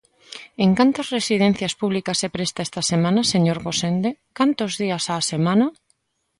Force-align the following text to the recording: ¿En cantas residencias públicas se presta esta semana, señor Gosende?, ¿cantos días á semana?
¿En 0.63 0.69
cantas 0.79 1.07
residencias 1.17 1.73
públicas 1.81 2.19
se 2.21 2.29
presta 2.35 2.65
esta 2.67 2.81
semana, 2.91 3.21
señor 3.33 3.57
Gosende?, 3.65 4.09
¿cantos 4.37 4.71
días 4.81 5.03
á 5.13 5.15
semana? 5.31 5.65